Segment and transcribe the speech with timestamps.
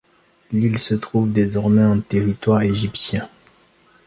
[0.51, 3.29] L'île se trouve désormais en territoire égyptien.